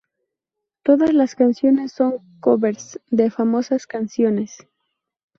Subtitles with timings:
[0.81, 4.65] Todas las canciones son covers de famosas canciones.